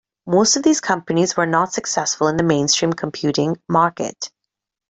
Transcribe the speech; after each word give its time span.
Most 0.25 0.55
of 0.57 0.63
these 0.63 0.81
companies 0.81 1.37
were 1.37 1.45
not 1.45 1.73
successful 1.73 2.27
in 2.27 2.35
the 2.37 2.43
mainstream 2.43 2.91
computing 2.91 3.57
market. 3.69 4.31